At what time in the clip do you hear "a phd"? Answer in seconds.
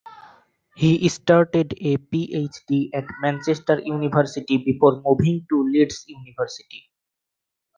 1.77-2.89